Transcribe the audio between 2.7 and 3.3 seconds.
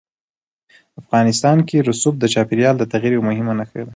د تغیر یوه